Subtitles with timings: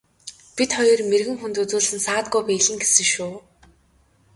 [0.55, 3.33] Бид хоёр мэргэн хүнд үзүүлсэн саадгүй биелнэ гэсэн шүү.